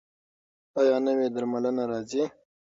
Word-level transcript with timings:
ایا 0.79 0.95
نوې 1.05 1.27
درملنه 1.35 1.83
راځي؟ 1.91 2.23